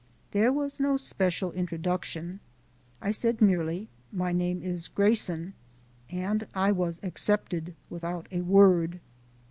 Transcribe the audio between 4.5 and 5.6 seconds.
is Grayson,"